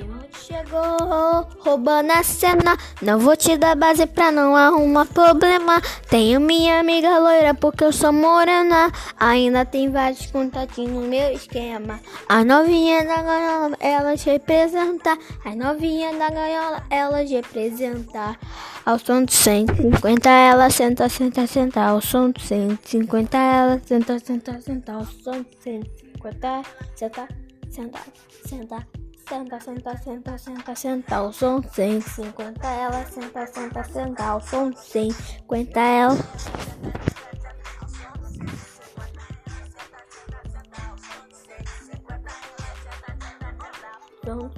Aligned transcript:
Onde 0.00 0.38
chegou, 0.38 1.46
roubando 1.60 2.12
a 2.12 2.22
cena. 2.22 2.78
Não 3.02 3.18
vou 3.18 3.36
te 3.36 3.58
dar 3.58 3.76
base 3.76 4.06
pra 4.06 4.32
não 4.32 4.56
arrumar 4.56 5.04
problema. 5.04 5.82
Tenho 6.08 6.40
minha 6.40 6.80
amiga 6.80 7.18
loira 7.18 7.52
porque 7.52 7.84
eu 7.84 7.92
sou 7.92 8.10
morena. 8.10 8.90
Ainda 9.20 9.66
tem 9.66 9.90
vários 9.90 10.24
contatinhos 10.26 10.94
no 10.94 11.02
meu 11.02 11.32
esquema. 11.32 12.00
A 12.26 12.42
novinha 12.42 13.04
da 13.04 13.22
gaiola, 13.22 13.76
elas 13.80 14.24
representam. 14.24 15.18
As 15.44 15.56
novinhas 15.56 16.16
da 16.18 16.30
gaiola, 16.30 16.82
elas 16.88 17.30
representam. 17.30 18.34
Ao 18.86 18.98
som 18.98 19.24
de 19.24 19.34
150, 19.34 20.28
ela 20.28 20.70
senta, 20.70 21.08
senta, 21.10 21.46
senta. 21.46 21.82
Ao 21.82 22.00
som 22.00 22.30
de 22.30 22.42
150, 22.42 23.36
ela 23.36 23.80
senta, 23.84 24.18
senta, 24.18 24.58
senta. 24.58 24.92
Ao 24.94 25.04
som 25.04 25.42
de 25.42 25.56
150, 25.62 26.62
senta, 26.96 27.28
senta, 27.70 28.00
senta. 28.46 29.01
Senta, 29.32 29.58
senta, 29.58 29.96
senta, 29.96 30.36
senta, 30.36 30.74
senta, 30.74 31.22
o 31.22 31.32
som 31.32 31.62
150 31.62 32.66
ela, 32.68 33.02
senta, 33.06 33.46
senta, 33.46 33.82
senta, 33.82 34.36
o 34.36 34.40
som 34.42 34.70
150 34.70 35.80
ela. 35.80 36.14
Som. 44.22 44.50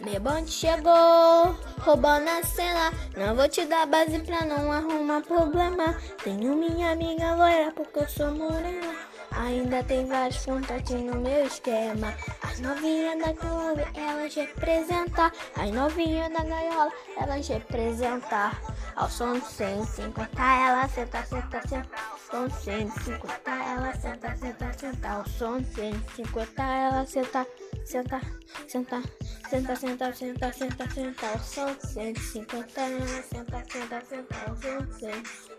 Meu 0.00 0.20
bonde 0.20 0.50
chegou, 0.50 1.54
roubando 1.88 2.28
a 2.28 2.42
cena. 2.42 2.92
Não 3.16 3.34
vou 3.34 3.48
te 3.48 3.64
dar 3.64 3.86
base 3.86 4.18
pra 4.18 4.44
não 4.44 4.70
arrumar 4.70 5.22
problema. 5.22 5.96
Tenho 6.22 6.54
minha 6.54 6.92
amiga 6.92 7.34
loira 7.34 7.72
porque 7.74 8.00
eu 8.00 8.08
sou 8.08 8.30
morena. 8.30 8.94
Ainda 9.30 9.82
tem 9.84 10.04
vários 10.06 10.44
contatinhos 10.44 11.14
no 11.14 11.22
meu 11.22 11.46
esquema. 11.46 12.12
As 12.42 12.60
novinhas 12.60 13.18
da 13.18 13.32
clube, 13.32 13.86
elas 13.94 14.34
representam. 14.34 15.30
As 15.56 15.70
novinhas 15.70 16.30
da 16.30 16.44
gaiola, 16.44 16.92
elas 17.16 17.48
representam. 17.48 18.50
Ao 18.94 19.08
som 19.08 19.38
de 19.38 19.46
150, 19.46 20.42
ela 20.42 20.88
senta, 20.88 21.22
senta, 21.24 21.68
senta. 21.68 21.88
Ao 22.10 22.18
som 22.18 22.48
de 22.48 22.64
150, 22.64 23.50
ela 23.50 23.94
senta, 23.94 24.36
senta, 24.36 24.72
senta. 24.78 25.08
Ao 25.08 25.26
som 25.26 25.58
de 25.58 25.74
150, 25.74 26.62
ela 26.62 27.06
senta, 27.06 27.46
senta, 27.88 28.20
senta. 28.66 29.02
Senta, 29.48 29.74
senta, 29.74 30.12
senta, 30.12 30.52
senta, 30.52 30.90
senta, 30.90 31.26
ao 31.26 31.38
som 31.38 31.74
de 31.74 31.86
150, 31.88 32.80
ela 32.82 33.22
senta, 33.22 33.64
senta, 33.64 34.00
senta, 34.04 34.34
ao 34.46 34.56
som 34.56 34.78
de 34.84 35.06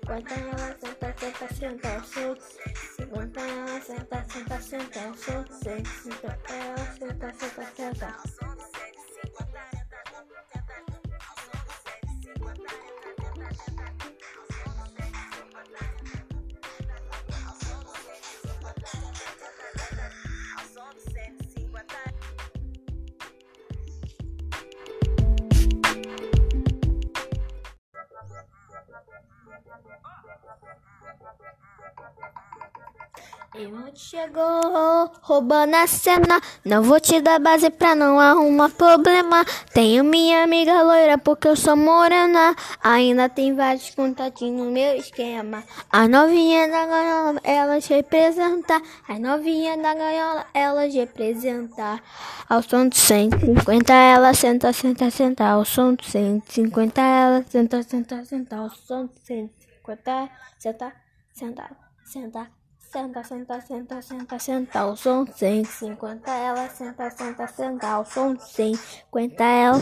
150, 0.05 0.33
ela 0.35 0.77
senta, 0.79 1.15
senta, 1.17 1.53
senta, 1.55 1.87
ao 1.95 2.03
som 2.03 2.35
de 2.35 2.41
50, 2.97 3.41
ela 3.41 3.81
senta, 3.81 4.25
senta, 4.29 4.61
senta, 4.61 4.99
ao 5.07 5.13
som 5.17 5.43
de 5.43 5.53
150, 5.57 6.53
ela 6.53 6.77
senta, 6.99 7.33
senta, 7.33 7.65
senta. 7.75 8.48
E 33.59 33.67
onde 33.67 33.99
chegou, 33.99 35.11
roubando 35.21 35.75
a 35.75 35.85
cena. 35.85 36.39
Não 36.63 36.81
vou 36.81 36.97
te 36.97 37.19
dar 37.19 37.41
base 37.41 37.69
pra 37.69 37.93
não 37.93 38.17
arrumar 38.17 38.69
problema. 38.69 39.43
Tenho 39.73 40.01
minha 40.01 40.43
amiga 40.43 40.81
loira 40.81 41.17
porque 41.17 41.45
eu 41.45 41.57
sou 41.57 41.75
morena. 41.75 42.55
Ainda 42.81 43.27
tem 43.27 43.53
vários 43.53 43.89
contatinhos 43.89 44.65
no 44.65 44.71
meu 44.71 44.95
esquema. 44.95 45.61
A 45.91 46.07
novinha 46.07 46.69
da 46.69 46.85
gaiola, 46.85 47.41
elas 47.43 47.85
representam. 47.87 48.81
As 49.05 49.19
novinhas 49.19 49.81
da 49.81 49.93
gaiola, 49.93 50.45
elas 50.53 50.93
representam. 50.93 51.99
Ao 52.47 52.63
som 52.63 52.87
de 52.87 52.97
150, 52.97 53.93
ela 53.93 54.33
senta, 54.33 54.71
senta, 54.71 55.11
senta. 55.11 55.45
Ao 55.45 55.65
som 55.65 55.95
de 55.95 56.09
150, 56.09 57.01
ela 57.01 57.43
senta, 57.45 57.83
senta, 57.83 58.23
senta. 58.23 58.55
Ao 58.55 58.69
som 58.69 59.07
de 59.07 59.19
150, 59.25 60.29
senta, 60.57 60.93
senta, 61.33 61.69
senta. 62.05 62.58
Senta, 62.91 63.23
senta, 63.23 63.61
senta, 63.61 64.01
senta, 64.01 64.39
senta, 64.39 64.85
o 64.85 64.95
som 64.97 65.23
150 65.23 66.31
ela, 66.31 66.67
senta, 66.69 67.07
senta, 67.11 67.45
senta, 67.45 67.99
o 67.99 68.05
som 68.05 68.35
150 68.35 69.43
ela. 69.43 69.77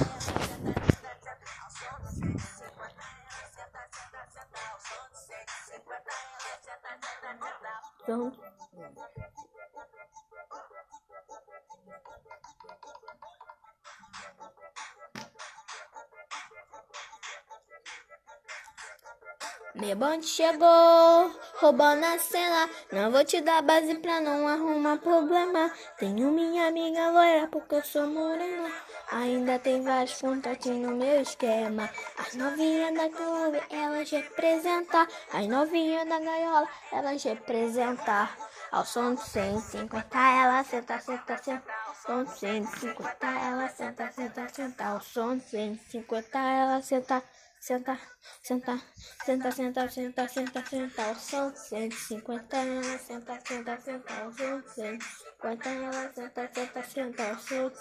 Meu 19.76 19.96
bonde 19.96 20.26
chegou, 20.26 21.32
roubando 21.60 22.04
a 22.04 22.18
cena. 22.20 22.70
Não 22.92 23.12
vou 23.12 23.24
te 23.24 23.42
dar 23.42 23.62
base 23.62 23.96
pra 23.96 24.22
não 24.22 24.48
arrumar 24.48 24.98
problema. 24.98 25.72
Tenho 25.98 26.32
minha 26.32 26.68
amiga 26.68 27.12
loira 27.12 27.48
porque 27.48 27.76
eu 27.76 27.84
sou 27.84 28.08
morena. 28.08 28.72
Ainda 29.12 29.60
tem 29.60 29.82
vários 29.84 30.20
contatinhos 30.20 30.90
no 30.90 30.96
meu 30.96 31.22
esquema. 31.22 31.90
As 32.18 32.34
novinhas 32.36 32.94
da 32.94 33.10
clube, 33.10 33.62
elas 33.70 34.10
representam. 34.10 35.08
As 35.34 35.48
novinhas 35.48 36.08
da 36.08 36.20
gaiola, 36.20 36.68
elas 36.92 37.24
representam. 37.24 38.30
Ao 38.70 38.86
som 38.86 39.16
de 39.16 39.22
150, 39.22 40.18
ela 40.18 40.64
senta, 40.64 41.00
senta, 41.00 41.38
senta. 41.38 41.74
Ao 41.88 41.96
som 41.96 42.24
de 42.26 42.38
150, 42.38 43.28
ela 43.28 43.70
senta, 43.70 44.12
senta, 44.12 44.50
senta. 44.50 44.86
Ao 44.86 45.02
som 45.02 45.38
de 45.38 45.44
150, 45.44 46.38
ela 46.38 46.82
senta 46.82 47.24
senta, 47.60 48.00
senta, 48.44 48.80
senta, 49.26 49.52
senta, 49.52 49.90
senta, 49.90 50.28
senta, 50.28 50.66
senta, 50.66 51.04
ao 51.06 51.16
som 51.16 51.54
150, 51.56 52.58
ela 52.58 52.98
senta, 52.98 53.40
senta, 53.46 53.78
senta, 53.82 54.14
ao 54.22 54.32
som 54.32 54.62
150, 54.62 55.70
ela 55.70 56.14
senta, 56.14 56.50
senta, 56.54 56.84
senta, 56.84 57.30
ao 57.30 57.40
som 57.40 57.72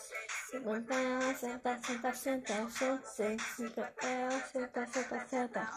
50, 0.51 0.95
ela 0.95 1.35
senta, 1.35 1.79
senta, 1.83 2.15
senta, 2.15 2.59
ao 2.59 2.71
som 2.71 2.99
150, 3.05 4.07
ela 4.07 4.41
senta, 4.41 4.87
senta, 4.87 5.27
senta. 5.29 5.71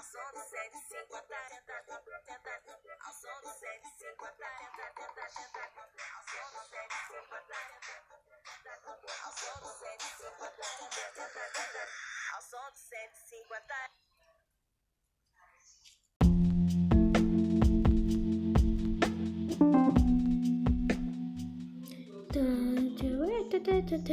Tudo 23.89 24.03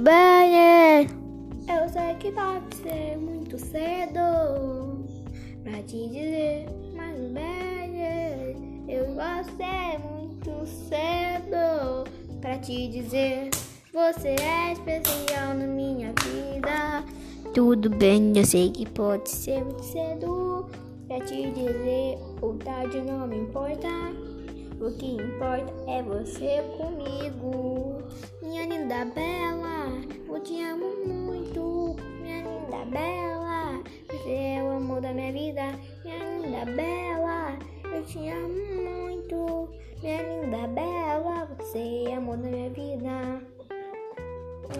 bem? 0.00 1.06
Eu 1.68 1.88
sei 1.88 2.14
que 2.18 2.32
pode 2.32 2.74
ser 2.76 3.16
muito 3.16 3.58
cedo 3.58 5.06
pra 5.62 5.82
te 5.84 6.08
dizer, 6.08 6.66
mas 6.94 7.16
bem, 7.32 8.84
eu 8.88 9.14
gostei 9.14 9.96
muito 10.04 10.19
cedo 10.66 12.04
pra 12.40 12.58
te 12.58 12.88
dizer, 12.88 13.50
você 13.92 14.28
é 14.28 14.72
especial 14.72 15.54
na 15.54 15.66
minha 15.66 16.12
vida. 16.22 17.04
Tudo 17.54 17.90
bem, 17.90 18.32
eu 18.36 18.44
sei 18.44 18.70
que 18.70 18.88
pode 18.88 19.28
ser 19.28 19.64
muito 19.64 19.82
cedo 19.84 20.68
pra 21.08 21.20
te 21.20 21.50
dizer, 21.50 22.18
ou 22.40 22.54
tarde 22.54 23.00
não 23.00 23.26
me 23.26 23.38
importa. 23.38 23.88
O 24.80 24.90
que 24.92 25.16
importa 25.16 25.72
é 25.88 26.02
você 26.02 26.62
comigo. 26.78 28.02
Minha 28.42 28.66
linda 28.66 29.04
bela, 29.14 29.92
eu 30.26 30.40
te 30.40 30.62
amo 30.62 31.04
muito. 31.06 31.96
Minha 32.22 32.42
linda 32.42 32.84
bela, 32.90 33.82
você 34.08 34.30
é 34.30 34.62
o 34.62 34.76
amor 34.76 35.02
da 35.02 35.12
minha 35.12 35.32
vida. 35.32 35.78
Minha 36.04 36.38
linda 36.38 36.64
bela, 36.72 37.58
eu 37.94 38.02
te 38.04 38.28
amo. 38.28 38.79
Minha 40.02 40.22
linda 40.22 40.66
bela, 40.68 41.46
você 41.58 42.04
é 42.08 42.14
amor 42.14 42.38
da 42.38 42.48
minha 42.48 42.70
vida. 42.70 43.42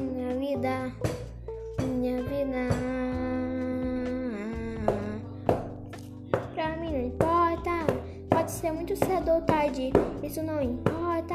Minha 0.01 0.35
vida, 0.35 0.93
minha 1.83 2.23
vida. 2.23 2.69
Pra 6.55 6.77
mim 6.79 6.93
não 6.93 7.07
importa, 7.09 7.71
pode 8.31 8.51
ser 8.51 8.73
muito 8.73 8.97
cedo 8.97 9.31
ou 9.33 9.43
tarde, 9.43 9.93
isso 10.23 10.43
não 10.43 10.63
importa. 10.63 11.35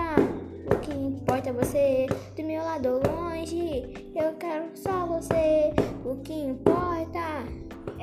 O 0.65 0.79
que 0.79 0.91
importa 0.91 1.49
é 1.49 1.53
você 1.53 2.07
do 2.35 2.43
meu 2.43 2.63
lado 2.63 3.01
longe. 3.07 3.83
Eu 4.15 4.33
quero 4.39 4.65
só 4.73 5.05
você. 5.05 5.71
O 6.03 6.15
que 6.23 6.33
importa 6.33 7.45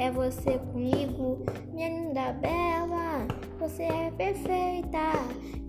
é 0.03 0.11
você 0.11 0.59
comigo, 0.59 1.39
minha 1.73 1.89
linda 1.89 2.33
bela. 2.33 3.25
Você 3.61 3.85
é 3.85 4.11
perfeita, 4.11 4.99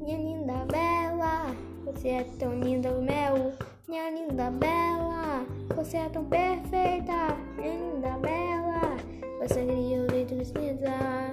minha 0.02 0.18
linda 0.18 0.66
bela. 0.66 1.56
Você 1.86 2.08
é 2.10 2.24
tão 2.40 2.60
linda, 2.60 2.90
mel, 2.94 3.54
minha 3.88 4.10
linda 4.10 4.50
bela. 4.50 5.46
Você 5.76 5.98
é 5.98 6.10
tão 6.10 6.26
perfeita, 6.26 7.38
minha 7.58 7.76
linda 7.76 8.18
bela. 8.18 8.98
Você 9.40 9.66
queria 9.66 10.02
o 10.02 10.12
leite 10.12 10.34
de 10.36 10.46
cinza, 10.46 11.32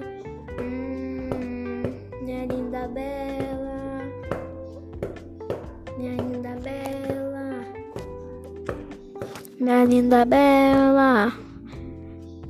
hum, 0.59 1.81
minha 2.21 2.45
linda 2.45 2.87
bela, 2.87 4.01
minha 5.97 6.21
linda 6.21 6.55
bela, 6.61 7.65
minha 9.59 9.85
linda 9.85 10.25
bela. 10.25 11.50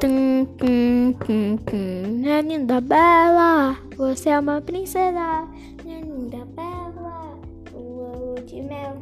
Tum, 0.02 0.46
tum, 0.58 1.14
tum, 1.14 1.58
tum. 1.58 2.18
Minha 2.18 2.42
linda 2.42 2.82
bela, 2.82 3.78
você 3.96 4.30
é 4.30 4.40
uma 4.40 4.60
princesa. 4.60 5.48
Minha 5.86 6.02
linda 6.02 6.44
bela, 6.44 7.38
lua 7.72 8.18
lua 8.18 8.42
de 8.42 8.64
mel. 8.64 8.96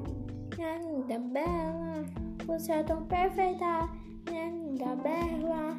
Minha 0.57 0.77
linda 0.79 1.19
bela, 1.19 2.05
você 2.45 2.73
é 2.73 2.83
tão 2.83 3.05
perfeita. 3.05 3.89
Minha 4.29 4.49
linda 4.49 4.95
bela, 4.97 5.77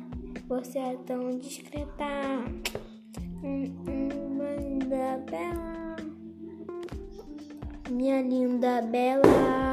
você 0.48 0.78
é 0.78 0.96
tão 1.04 1.38
discreta. 1.38 2.06
Hum, 3.44 3.76
hum, 3.86 4.08
minha 4.38 4.56
linda 4.56 5.22
bela, 5.30 5.96
minha 7.90 8.22
linda 8.22 8.80
bela. 8.80 9.69